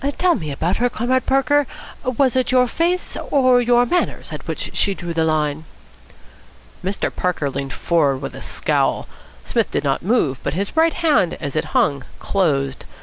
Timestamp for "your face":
2.51-3.15